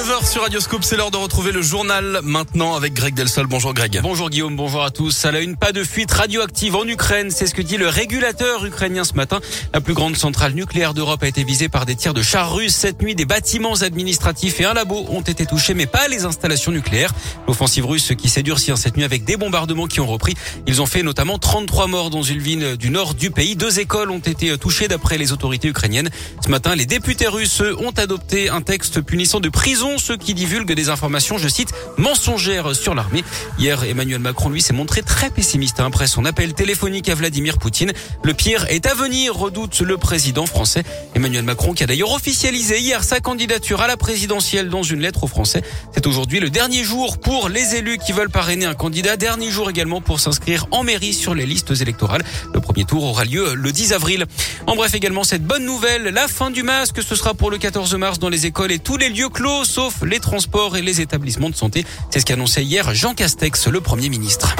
[0.00, 3.46] 9h sur Radioscope, c'est l'heure de retrouver le journal maintenant avec Greg Delsol.
[3.46, 4.00] Bonjour Greg.
[4.02, 5.26] Bonjour Guillaume, bonjour à tous.
[5.26, 8.64] À la une, pas de fuite radioactive en Ukraine, c'est ce que dit le régulateur
[8.64, 9.40] ukrainien ce matin.
[9.74, 12.74] La plus grande centrale nucléaire d'Europe a été visée par des tirs de chars russes.
[12.74, 16.72] Cette nuit, des bâtiments administratifs et un labo ont été touchés, mais pas les installations
[16.72, 17.12] nucléaires.
[17.46, 20.34] L'offensive russe qui s'est durcie cette nuit avec des bombardements qui ont repris.
[20.66, 23.54] Ils ont fait notamment 33 morts dans une ville du nord du pays.
[23.54, 26.08] Deux écoles ont été touchées d'après les autorités ukrainiennes.
[26.42, 30.74] Ce matin, les députés russes ont adopté un texte punissant de prison ceux qui divulguent
[30.74, 33.24] des informations, je cite, mensongères sur l'armée.
[33.58, 37.92] Hier, Emmanuel Macron, lui, s'est montré très pessimiste après son appel téléphonique à Vladimir Poutine.
[38.22, 40.82] Le pire est à venir, redoute le président français.
[41.14, 45.24] Emmanuel Macron qui a d'ailleurs officialisé hier sa candidature à la présidentielle dans une lettre
[45.24, 45.62] aux Français.
[45.92, 49.16] C'est aujourd'hui le dernier jour pour les élus qui veulent parrainer un candidat.
[49.16, 52.24] Dernier jour également pour s'inscrire en mairie sur les listes électorales.
[52.54, 54.26] Le premier tour aura lieu le 10 avril.
[54.66, 57.94] En bref, également cette bonne nouvelle, la fin du masque, ce sera pour le 14
[57.96, 61.48] mars dans les écoles et tous les lieux clos sauf les transports et les établissements
[61.48, 61.86] de santé.
[62.10, 64.54] C'est ce qu'annonçait hier Jean Castex, le Premier ministre.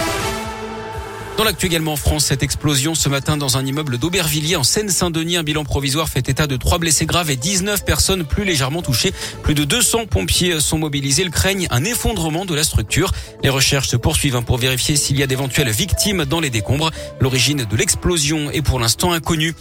[1.36, 5.36] Dans l'actu également en France, cette explosion ce matin dans un immeuble d'Aubervilliers en Seine-Saint-Denis.
[5.36, 9.12] Un bilan provisoire fait état de trois blessés graves et 19 personnes plus légèrement touchées.
[9.42, 11.22] Plus de 200 pompiers sont mobilisés.
[11.22, 13.12] Ils craignent un effondrement de la structure.
[13.42, 16.90] Les recherches se poursuivent hein, pour vérifier s'il y a d'éventuelles victimes dans les décombres.
[17.20, 19.54] L'origine de l'explosion est pour l'instant inconnue.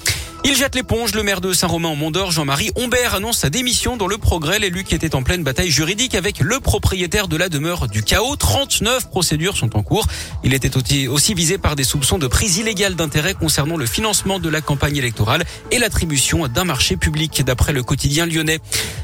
[0.46, 1.14] Il jette l'éponge.
[1.16, 4.58] Le maire de Saint-Romain en Mont-d'Or, Jean-Marie Humbert, annonce sa démission dans le progrès.
[4.58, 8.38] L'élu qui était en pleine bataille juridique avec le propriétaire de la demeure du chaos.
[8.38, 10.08] 39 procédures sont en cours.
[10.44, 10.72] Il était
[11.10, 14.96] aussi visé par des soupçons de prise illégale d'intérêt concernant le financement de la campagne
[14.96, 18.60] électorale et l'attribution d'un marché public, d'après le quotidien lyonnais.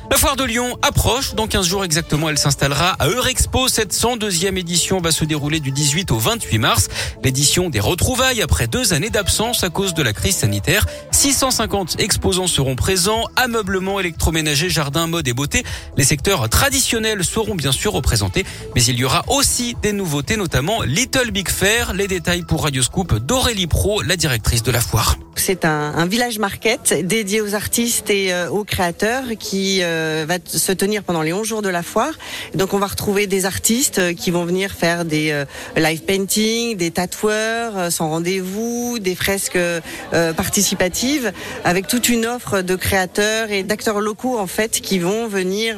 [0.09, 1.36] La foire de Lyon approche.
[1.36, 3.67] Dans 15 jours exactement, elle s'installera à Eurexpo.
[3.67, 6.88] Cette 102e édition va se dérouler du 18 au 28 mars.
[7.23, 10.86] L'édition des retrouvailles après deux années d'absence à cause de la crise sanitaire.
[11.26, 13.23] 650 exposants seront présents.
[13.36, 15.64] Ameublement, électroménager, jardin, mode et beauté.
[15.98, 18.45] Les secteurs traditionnels seront bien sûr représentés.
[18.76, 21.95] Mais il y aura aussi des nouveautés, notamment Little Big Fair.
[21.95, 25.17] Les détails pour Radioscoop d'Aurélie Pro, la directrice de la foire.
[25.48, 30.72] C'est un, village market dédié aux artistes et euh, aux créateurs qui euh, va se
[30.72, 32.14] tenir pendant les 11 jours de la foire.
[32.56, 35.45] Donc on va retrouver des artistes euh, qui vont venir faire des
[35.76, 39.60] live painting, des tatoueurs sans rendez-vous, des fresques
[40.36, 41.32] participatives
[41.64, 45.78] avec toute une offre de créateurs et d'acteurs locaux en fait qui vont venir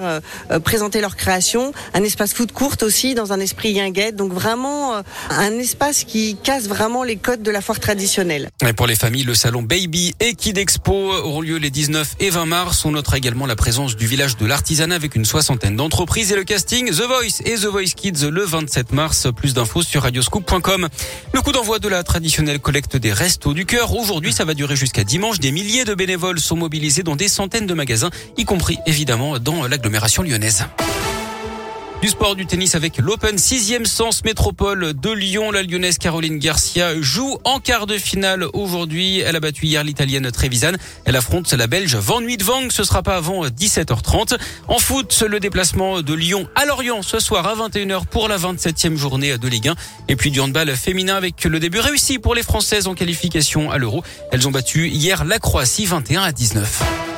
[0.63, 1.73] présenter leurs créations.
[1.94, 4.16] Un espace food court aussi dans un esprit guinguette.
[4.16, 8.50] Donc vraiment un espace qui casse vraiment les codes de la foire traditionnelle.
[8.66, 12.29] Et pour les familles, le salon Baby et Kid Expo auront lieu les 19 et
[12.29, 12.85] 20 mars.
[12.85, 16.44] On notera également la présence du village de l'artisanat avec une soixantaine d'entreprises et le
[16.44, 19.28] casting The Voice et The Voice Kids le 27 mars.
[19.35, 20.88] Plus d'infos sur radioscoop.com.
[21.34, 23.95] Le coup d'envoi de la traditionnelle collecte des restos du cœur.
[23.95, 25.40] Aujourd'hui, ça va durer jusqu'à dimanche.
[25.40, 29.68] Des milliers de bénévoles sont mobilisés dans des centaines de magasins, y compris évidemment dans
[29.68, 30.66] l'agglomération lyonnaise.
[32.01, 35.49] Du sport, du tennis avec l'Open 6e sens métropole de Lyon.
[35.49, 39.19] La lyonnaise Caroline Garcia joue en quart de finale aujourd'hui.
[39.21, 40.73] Elle a battu hier l'italienne Trevisan.
[41.05, 42.69] Elle affronte la belge Van Wang.
[42.69, 44.37] Ce sera pas avant 17h30.
[44.67, 48.95] En foot, le déplacement de Lyon à Lorient ce soir à 21h pour la 27e
[48.95, 49.75] journée de Ligue 1.
[50.07, 53.79] Et puis du handball féminin avec le début réussi pour les Françaises en qualification à
[53.79, 54.03] l'Euro.
[54.31, 57.16] Elles ont battu hier la Croatie 21 à 19.